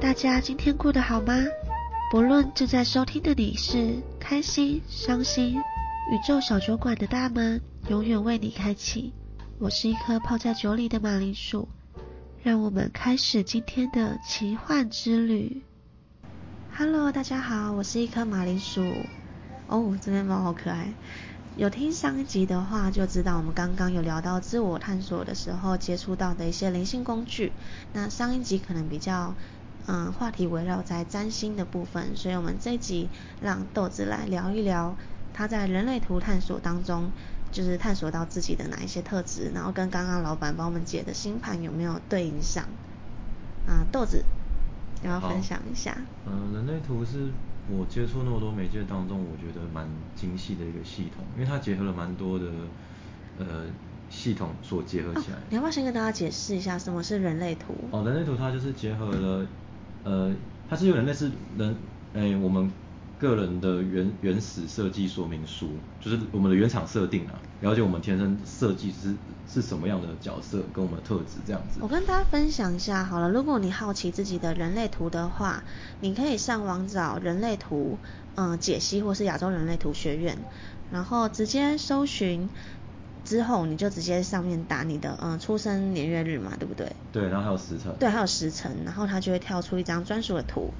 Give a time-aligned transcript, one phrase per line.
[0.00, 1.34] 大家今天过得好吗？
[2.10, 7.60] 不论正在收听的你是开心、伤心，宇宙小酒馆的大门
[7.90, 9.12] 永远为你开启。
[9.58, 11.68] 我是一颗泡在酒里的马铃薯，
[12.42, 15.62] 让我们开始今天的奇幻之旅。
[16.74, 18.82] Hello，大家好，我是一颗马铃薯。
[19.66, 20.94] 哦，这边猫好可爱。
[21.56, 27.50] 有听上一集的话，就知道我们刚刚有聊到自我探索的时候接触到的一些灵性工具。
[27.94, 29.34] 那上一集可能比较，
[29.86, 33.08] 嗯，话题围绕在占星的部分，所以我们这一集
[33.40, 34.94] 让豆子来聊一聊
[35.32, 37.10] 他在人类图探索当中，
[37.50, 42.64] 就是探索到自己的哪一些特质，然后跟刚刚老板帮我们解的星盘有没有对应上。
[43.66, 44.22] 啊，豆子，
[45.02, 45.96] 要要分享一下？
[46.26, 47.30] 嗯，人类图是。
[47.70, 52.46] 我接触那么多媒介当中，我觉得蛮精细的一个系统，因为它结合了蛮多的
[53.38, 53.66] 呃
[54.08, 55.38] 系统所结合起来。
[55.50, 57.74] 你要不要先跟大家解释一下什么是人类图？
[57.90, 59.46] 哦，人类图它就是结合了
[60.04, 60.32] 呃，
[60.68, 61.76] 它是有点类似人
[62.14, 62.70] 哎我们。
[63.18, 65.70] 个人的原原始设计说明书，
[66.02, 69.14] 就是我们的原厂设定啊，了解我们天生设计师
[69.48, 71.80] 是什么样的角色跟我们特质这样子。
[71.80, 75.64] 我跟大家分享一下好了，如果你好奇自己的人类图的话，
[76.00, 77.98] 你可以上网找人类图，
[78.34, 80.38] 嗯，解析或是亚洲人类图学院，
[80.92, 82.50] 然后直接搜寻
[83.26, 86.90] 之后，你就直接上面打你的嗯出生年月日嘛，对不对？
[87.12, 87.92] 对，然后还有时辰。
[87.98, 90.72] 对，还有时辰，然后它就会跳出一张专属的图。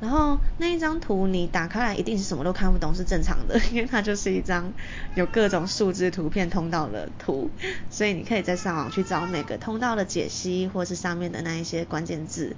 [0.00, 4.72] 然后那一张图你打开来一定是什么都看不懂，是正常的， 因为它就是一张
[5.14, 7.48] 有各种数字图片通道的图，
[7.88, 12.56] 所以你可以在上网去找每个通道的解析，或是上面的那一些关键字。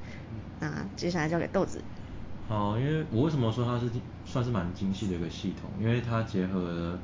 [0.61, 1.83] 那接下来交给豆子。
[2.49, 3.91] 好，因为我为什么说它是
[4.25, 6.99] 算是蛮精细的一个系统，因为它结合了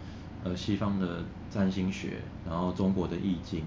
[0.44, 3.64] 呃西方的占星学，然后中国的易经，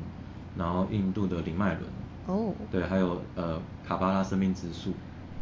[0.58, 1.84] 然后印度的灵脉轮，
[2.28, 4.94] 哦，对，还有呃卡巴拉生命之树。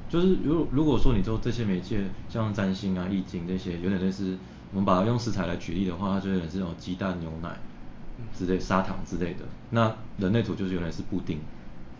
[0.10, 4.38] 就是如如果说你做这些媒介像占星啊、易经这些，有点类似，
[4.72, 7.58] 我们把它用食材来举例的话，它就有点是那种鸡蛋、牛奶
[8.38, 9.45] 之类、砂糖之类的。
[9.70, 11.39] 那人类图就是原来是布丁，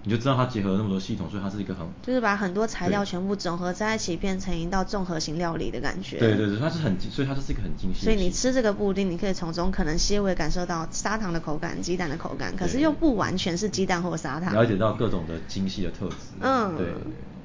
[0.04, 6.18] 你就知道它结合了那么多系统，所以它是一个很就是把很多材料全部整合在一起，变成一道综合型料理的感觉。
[6.18, 8.04] 对对对，它是很所以它就是一个很精细。
[8.06, 14.54] 所以你吃这个布丁，你可以从中可能些微感受到砂糖的口感、鸡蛋的口感，可是又不完全是鸡蛋或砂糖。
[14.54, 16.16] 了解到各种的精细的特质。
[16.40, 16.76] 嗯。
[16.78, 16.88] 对。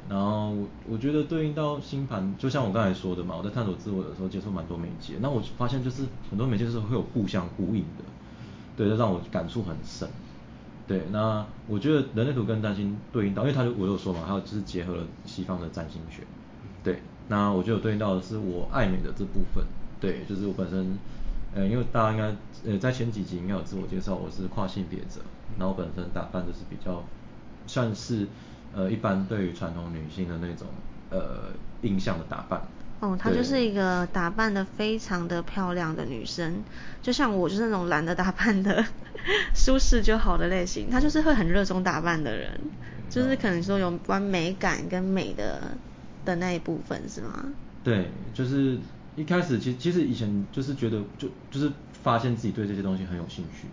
[0.09, 8.05] 然后我我觉得对应到星盘，就像我刚才说的嘛，我在探索自我的时候接触蛮多媒介，那我发现就是很多媒介是会有互相呼应的，
[8.77, 10.09] 对，这让我感触很深。
[10.87, 16.23] 对，那我觉得人类图跟占星对应到，因为他就我有说嘛，还有就是结合了西方的占星学，
[16.83, 19.65] 对，那我觉得对应到的是我爱美的这部分，
[20.01, 20.99] 对，就是我本身，
[21.55, 25.21] 呃，因为大家应该呃在前几集应该有自我介绍，我是跨性别者，
[25.59, 27.03] 然后本身打扮就是比较
[27.67, 28.27] 算是。
[28.75, 30.67] 呃，一般对于传统女性的那种
[31.09, 32.61] 呃印象的打扮。
[33.01, 36.65] 哦，她就是一个打扮的非常的漂亮的女生，
[37.03, 38.87] 就像我就是那种懒得打扮的，
[39.55, 40.91] 舒适就好的类型。
[40.91, 42.59] 她就是会很热衷打扮的人，
[43.11, 45.61] 就是可能说有关美感跟美的
[46.25, 47.45] 的那一部分是吗？
[47.85, 48.79] 对，就是
[49.15, 51.71] 一开始其实其实以前就是觉得就就是
[52.03, 53.69] 发现自己对这些东西很有兴趣。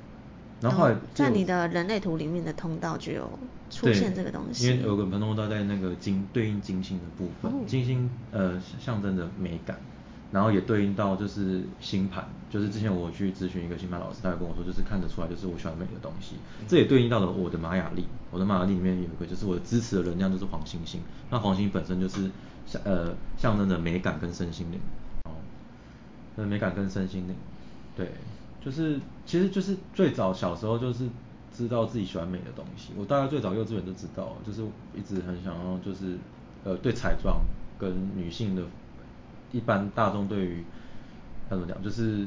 [0.63, 3.29] 然后后来在你的人类图里面的通道就有
[3.69, 9.78] 出现这个东西，因为有个通道在那个金对应金星的部分，金星呃象征着美感，
[10.31, 16.35] 然后也对应到就是星盘，就是之前我去咨询一个星盘老师，他跟我说就是看得出来就是我喜欢美的东西，
[16.66, 22.31] 这也对应到了我的玛雅历，我的玛雅历里面有一个就是我的支持的能量就是黄星星，那黄星本身就是
[22.66, 24.80] 象呃象征着美感跟身心灵，
[25.25, 25.35] 哦，
[26.38, 27.35] 那美感跟身心灵，
[27.97, 28.07] 对。
[28.63, 31.09] 就是，其实就是最早小时候就是
[31.53, 32.94] 知道自己喜欢美的东西。
[32.97, 34.63] 我大概最早幼稚园就知道，就是
[34.96, 36.18] 一直很想要，就是
[36.63, 37.41] 呃对彩妆
[37.78, 38.63] 跟女性的，
[39.51, 40.63] 一般大众对于
[41.50, 42.25] 怎么讲，就是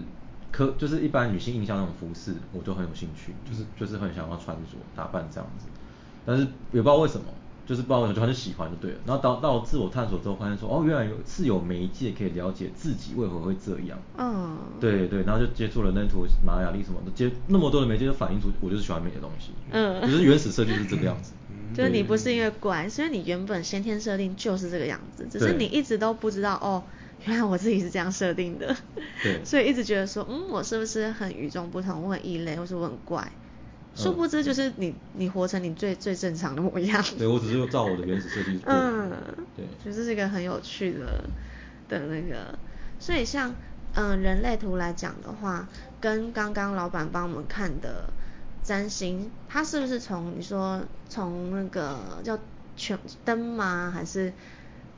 [0.52, 4.62] 科就是一般女性印象那种服饰，我就很有兴趣，就是就是很想要穿着
[4.94, 5.66] 打扮这样子。
[6.26, 7.26] 但是也不知道为什么。
[7.66, 8.98] 就是不知道为什么，就他就喜欢就对了。
[9.04, 13.98] 然后到到自我探索之后，发现说，哦，原来有是有媒介可以了解自己为何会这样。
[14.16, 14.56] 嗯。
[14.80, 19.50] 对对，然后就接触了那图玛雅历什么的，接那么多的媒介，就反映出我就是喜欢美的东西。
[19.72, 20.00] 嗯。
[20.02, 21.32] 就是原始设计是这个样子。
[21.74, 26.82] 就是你不是因为怪，是因为你原本先天设定就是这个样子，只是你一直都不知道哦，
[27.26, 28.74] 原来我自己是这样设定的。
[29.22, 29.40] 对。
[29.44, 33.30] 所以一直觉得说，嗯，我是不是很与众不同，我很异类，或是我很怪？
[33.96, 37.02] 殊不知就是你，你活成你最最正常的模样。
[37.18, 39.10] 对，我只是照我的原始设计嗯，
[39.56, 41.24] 对，就是是一个很有趣的
[41.88, 42.56] 的那个。
[42.98, 43.54] 所以像
[43.94, 45.66] 嗯人类图来讲的话，
[45.98, 48.10] 跟刚刚老板帮我们看的
[48.62, 52.38] 占星，它是不是从你说从那个叫
[52.76, 53.90] 全灯吗？
[53.94, 54.32] 还是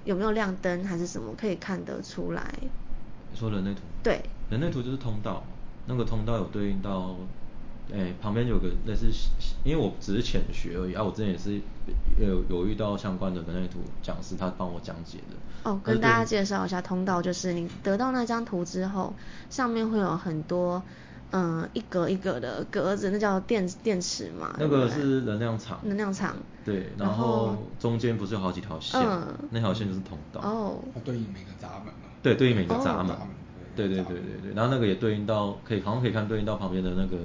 [0.05, 2.53] 有没有亮灯，还是什么可以看得出来？
[3.31, 3.81] 你说人类图？
[4.03, 4.21] 对，
[4.51, 5.45] 人类图就是通道，
[5.87, 7.15] 那个通道有对应到，
[7.93, 9.07] 诶，旁边有个类似，
[9.65, 11.61] 因为我只是浅学而已啊，我之前也是
[12.19, 15.37] 有有遇到相关的人类图讲师，他帮我讲解的。
[15.71, 19.15] 哦，跟大家介绍一下通道，就是你得到那张图之后，
[19.51, 20.83] 上面会有很多。
[21.31, 24.57] 嗯，一格一格的格子，那叫电电池嘛？
[24.59, 25.79] 那个是能量场。
[25.83, 26.35] 能量场。
[26.65, 28.99] 对，然后中间不是有好几条线？
[28.99, 29.27] 嗯。
[29.51, 30.41] 那条线就是通道。
[30.41, 30.79] 哦。
[30.95, 32.09] 它对应每个闸门嘛。
[32.23, 33.15] 对，对应每个闸门。
[33.77, 37.19] 对对对对对，然后那个也对应到，可以好像可以看对应到旁边的那个，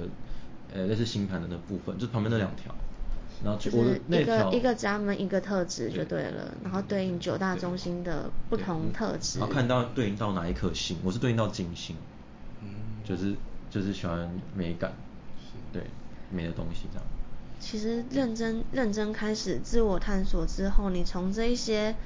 [0.74, 2.74] 呃，那是星盘的那部分，就是旁边那两条。
[3.42, 9.38] 然后就是一个一个闸门一个特质就对了，然后对应九大中心的不同特质。
[9.38, 11.96] 然后看到对应到哪一颗星，我是对应到金星。
[12.60, 12.68] 嗯。
[13.02, 13.34] 就是。
[13.70, 14.92] 就是喜欢美感，
[15.72, 15.82] 对
[16.30, 17.04] 美的东西这样。
[17.58, 21.96] 其实认真认真开始自我探索之后，你从这一些，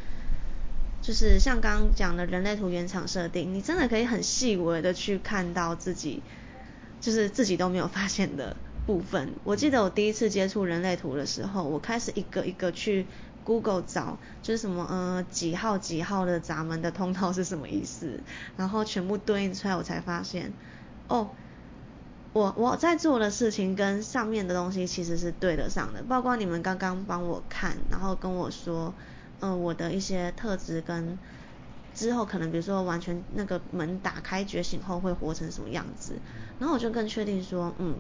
[1.03, 6.23] 就是像刚刚讲的人类图原厂设定，你真的可以很细微的去看到自己，
[7.00, 8.56] 就是自己都没有发现的
[8.87, 9.33] 部分。
[9.45, 13.06] 我记得我第一次接触人类图的时候，我开始一个一个去
[13.45, 18.21] Google 找，就是什么呃几号几号的闸门的通道是什么意思，
[18.56, 20.53] 然后全部对应出来，我才发现，
[21.09, 21.31] 哦。
[22.35, 28.93] 我我在做的事情跟上面的东西其实是对得上的，包括你们刚刚帮我看，然后跟我说，
[29.41, 31.19] 嗯，我的一些特质跟
[31.99, 36.12] 之后可能比如说完全那个门打开觉醒后会活成什么样子，
[36.61, 37.97] 然后我就更确定说，嗯，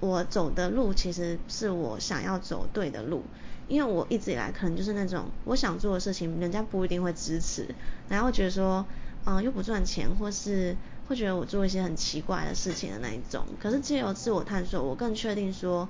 [0.00, 3.22] 我走的路其实是我想要走对的路，
[3.68, 7.74] 因为我一直以来可能就是那种我想做的事情，人家不一定会支持，
[8.08, 8.86] 然后觉得说，
[9.26, 10.76] 嗯，又不赚钱或是。
[11.10, 15.88] 会觉得我做一些很奇怪的事情的那一种，可是借由自我探索，我更确定说，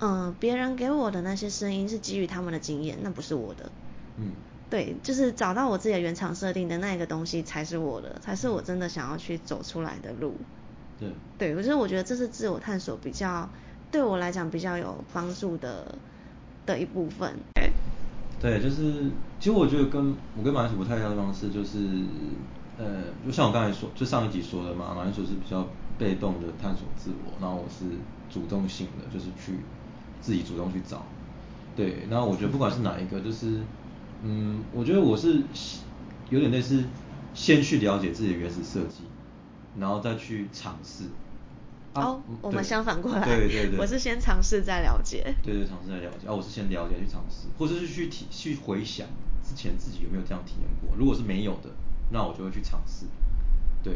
[0.00, 3.72] 嗯，别人给我的那些声音是基于他们的经验，那不是我的。
[4.18, 4.32] 嗯，
[4.70, 10.36] 对，就是找到我自己的原厂设定的那一个东西才是我的，才是我真的想要去走出来的路。
[10.98, 13.48] 对，对，我觉得我觉得这是自我探索比较
[13.90, 15.94] 对我来讲比较有帮助的
[16.64, 17.34] 的一部分。
[18.40, 21.78] 对，就是其实我觉得跟我跟马来西不太一样的方式就是。
[22.78, 22.86] 呃，
[23.26, 25.68] 就像我刚才说，就上一集说的嘛，马云说是比较
[25.98, 27.84] 被动的探索自我，然后我是
[28.30, 29.58] 主动性的，就是去
[30.22, 31.04] 自己主动去找。
[31.76, 33.58] 对，然后我觉得不管是哪一个，就是
[34.22, 35.42] 嗯，我觉得我是
[36.28, 36.84] 有点类似
[37.34, 39.02] 先去了解自己的原始设计，
[39.78, 41.04] 然后再去尝试。
[41.94, 45.34] 哦，我们相反过来，对对对，我是先尝试再了解。
[45.42, 46.28] 对对，尝试再了解。
[46.28, 49.06] 啊，我是先了解去尝试，或者是去体去回想
[49.42, 51.70] 之前自己有没有这样体验过，如果是没有的。
[52.12, 53.06] 那我就会去尝试，
[53.84, 53.94] 对，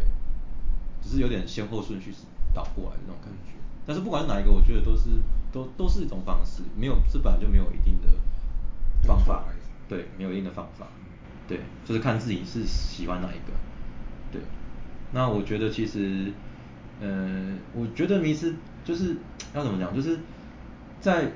[1.02, 2.18] 只是有点先后顺序是
[2.54, 3.50] 倒过来的那种感觉。
[3.84, 5.10] 但是不管是哪一个，我觉得都是
[5.52, 8.06] 都都是一种方式，没有这本来就没有一定的
[9.02, 9.46] 方法，
[9.88, 10.86] 对，没有一定的方法，
[11.46, 13.52] 对，就是看自己是喜欢哪一个，
[14.32, 14.40] 对。
[15.12, 16.32] 那我觉得其实，
[17.00, 18.54] 呃，我觉得迷失
[18.84, 19.16] 就是
[19.54, 20.18] 要怎么讲，就是
[21.00, 21.32] 在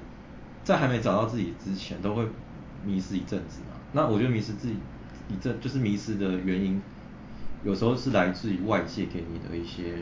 [0.65, 2.27] 在还没找到自己之前，都会
[2.85, 3.77] 迷失一阵子嘛。
[3.93, 4.77] 那我觉得迷失自己。
[5.31, 6.81] 一阵就是迷失的原因，
[7.62, 9.97] 有时候是来自于外界给你的一些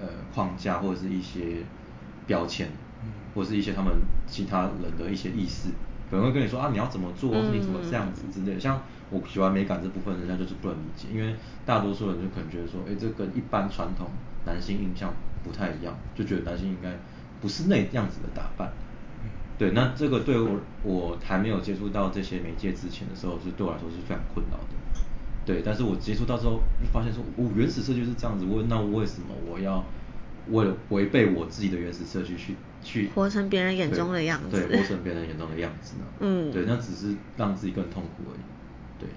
[0.00, 1.58] 呃框架或者是一些
[2.26, 2.70] 标签，
[3.34, 3.92] 或者是一些他们
[4.26, 5.68] 其他人的一些意识，
[6.12, 8.60] 可能会跟你说啊你要怎么做，你怎么这样子之类。
[8.60, 8.78] 像
[9.08, 11.34] 我喜欢美感这部分，人家就是不能理解，因为
[11.64, 14.06] 大多数人就可能觉得说，哎，这跟一般传统
[14.44, 15.10] 男性印象
[15.42, 16.92] 不太一样，就觉得男性应该
[17.40, 18.70] 不是那样子的打扮。
[19.56, 24.74] 对，那这个对我我还没有接触到这些媒介之前的时候，是对我来说是非常困扰的。
[25.46, 26.60] 对，但是我接触到之后，
[26.92, 29.82] 发现说，我原始设计是这样子，我那为什么我要
[30.50, 34.66] 为了违背我自己的原始设计去去活成别人眼中的样子？
[34.66, 36.04] 对，活成别人眼中的样子呢？
[36.20, 38.40] 嗯，对，那只是让自己更痛苦而已。
[38.98, 39.08] 对，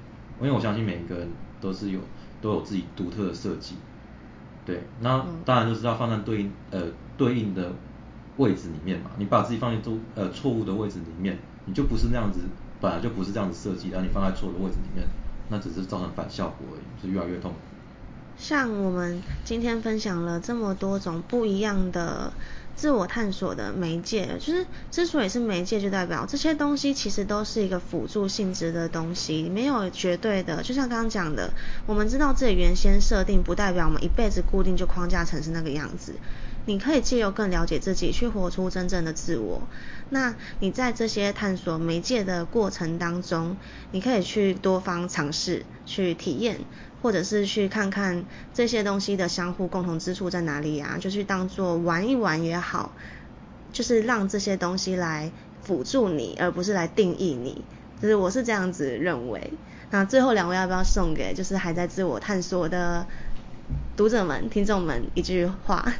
[0.41, 1.29] 因为我相信每一个人
[1.59, 1.99] 都是有
[2.41, 3.75] 都有自己独特的设计。
[4.65, 6.83] 对，那当然就是要放在对应呃
[7.17, 7.71] 对应的。
[8.37, 12.41] 位置里面嘛，你把自己放在都呃错误的位置里面，你就不是那样子，
[12.81, 15.07] 本来就不是这样子设计，然后你放在错的位置里面，
[15.47, 17.57] 那只是造成反效果而已，是越来越痛苦。
[18.37, 22.31] 像我们今天分享了这么多种不一样的
[22.75, 30.61] 自我探索的媒介，就是之所以是媒介，就代表这些东西其实都是一个辅助性质的东西，没有绝对的。
[30.61, 31.53] 就像刚刚讲的，
[31.85, 36.15] 我们知道自己原先设定，不代表我们一辈子固定就框架成是那个样子。
[36.65, 39.61] 你可以借由更了解自己，去活出真正的自我。
[40.09, 43.57] 那你在这些探索媒介的过程当中，
[43.91, 46.57] 你可以去多方尝试，去体验，
[47.01, 50.97] 或者是去看看这些东西的相互共同之处在哪里啊？
[50.99, 52.91] 就去当做玩一玩也好，
[53.71, 55.31] 就是让这些东西来
[55.61, 57.63] 辅助你，而不是来定义你。
[58.01, 59.53] 就是我是这样子认为。
[59.91, 63.07] 那最后两位要不要送给就是还在自我探索的
[63.95, 65.93] 读者们、听众们一句话？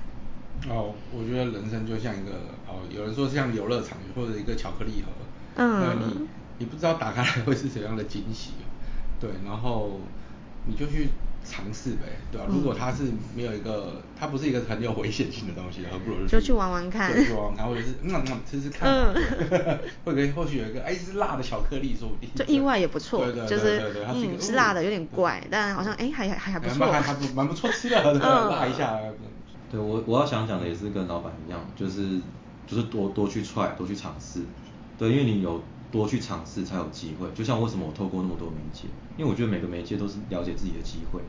[0.70, 2.32] 哦，我觉得人生就像一个
[2.68, 5.12] 哦，有人说像游乐场或者一个巧克力盒，
[5.58, 6.28] 嗯，你
[6.60, 8.52] 你不知道打开来会是怎样的惊喜，
[9.20, 10.00] 对，然后
[10.66, 11.10] 你就去。
[11.48, 12.48] 尝试呗，对吧？
[12.50, 13.04] 如果它是
[13.36, 19.14] 没有一个，它不是一个很有危险性的东西，何不如就去玩玩看，去玩玩看，或者是嗯嗯吃吃看，嗯
[20.04, 29.00] 或者或许有一个哎是辣的巧克力，说不定就意外也不错，对对对对对，嗯是辣的有点怪，但好像哎还还还不错，还还不蛮不错吃的，辣一下。
[29.76, 32.22] 对我我要想讲的也是跟老板一样，就是
[32.66, 34.42] 就是多多去踹，多去尝试，
[34.98, 35.62] 对，因为你有。
[35.92, 38.86] 多去尝试才有机会，就像为什么我透过那么多媒介，
[39.18, 41.22] 因为我觉得每个媒介都是了解自己的机会，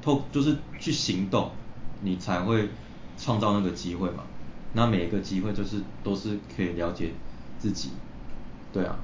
[0.00, 1.50] 透就是去行动，
[2.00, 2.70] 你才会
[3.18, 4.22] 创造那个机会嘛。
[4.72, 7.10] 那每一个机会就是都是可以了解
[7.58, 7.90] 自己，
[8.72, 8.96] 对啊，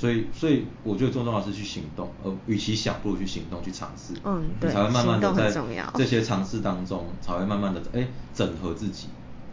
[0.00, 5.52] 所以所以我觉得重要是去行动，呃与其想不如去行动去尝试，嗯，对，才会慢慢的在
[5.94, 9.08] 这些尝试当中才会慢慢的哎整合自己，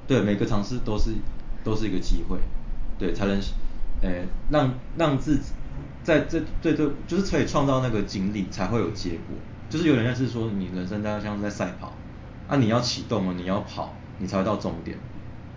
[0.08, 1.12] 对，每个尝试都是
[1.66, 2.38] 都是一个机会，
[2.98, 3.38] 对，才能。
[4.00, 5.46] 哎，让让自己
[6.04, 9.36] 在这对对，就是可以创造那个经历，才会有结果。
[9.72, 11.92] 就是有点像是说，你人生在像是在赛跑，
[12.48, 14.96] 啊，你要启动了，你要跑，你才会到终点。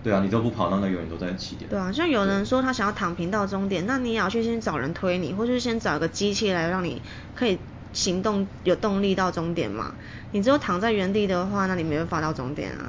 [0.03, 1.69] 对啊，你都不跑，那那永远都在起点。
[1.69, 7.03] 对啊，像有人说他想要躺平到终点，那你也要去先找人推你，或者是先找一个机器来让你
[7.35, 7.59] 可以
[7.93, 9.95] 行动有动力到终点嘛。
[10.33, 12.87] 你只有躺在原地的话，那你没办法到终点啊。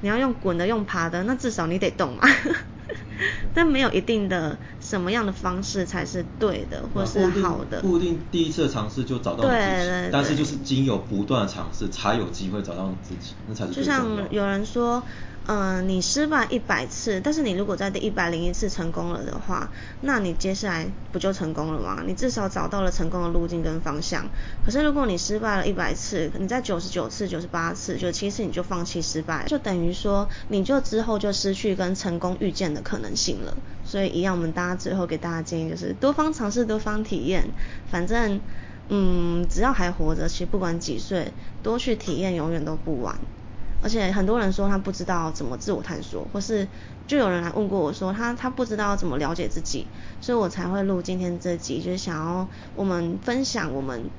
[0.00, 2.22] 你要用滚的，用爬的，那至少你得动嘛。
[3.52, 7.80] 但没有一定的什么样的方式才是对的，或是好的。
[7.82, 15.02] 不一定第一次尝试就找到自己，但是就是经有不断的尝试，才有机会找到你自己，那才是就像有人说。
[15.48, 22.02] 嗯，你失败一百次，但是你如果在第一百零一次成功了的话，那你接下来不就成功了吗？
[22.04, 24.28] 你至少找到了成功的路径跟方向。
[24.64, 33.56] 可是如果你失败了一百次，你在九十九次、九十八次、九十七次你就放弃失败，就等于说你就之后就失去跟成功遇见的可能性了。
[33.84, 37.44] 所以一样，我们大家最后给大家建议就是多方尝试，多方体验。
[37.88, 38.40] 反正，
[38.88, 43.16] 嗯，只要还活着，其实不管几岁，多去体验永远都不晚。
[43.86, 46.66] 而且很多人说他不知道怎么自我探索，或是
[47.06, 49.86] 就有人来问过我说他他不知道怎么了解自己，
[50.20, 54.10] 所以我才会录今天这集，就是想要我们分享我们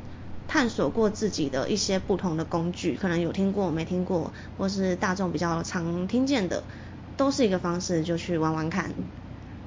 [0.47, 6.63] 探索过自己的一些不同的工具，可能有听过没听过，或是大众比较常听见的，
[7.17, 8.93] 都是一个方式，就去玩玩看。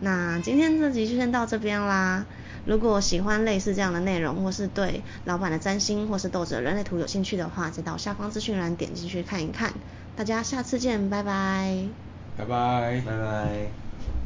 [0.00, 2.24] 那今天这集就先到这边啦。
[2.64, 9.72] 如果喜欢类似这样的内容，或是对老板的占星或是斗者人类图有兴趣的话，再到下方资讯栏点进去看一看。
[10.16, 11.88] 大家下次见，拜拜。
[12.36, 13.79] 拜拜，拜拜。